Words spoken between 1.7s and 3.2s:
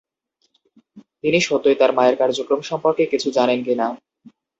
তার মায়ের কার্যক্রম সম্পর্কে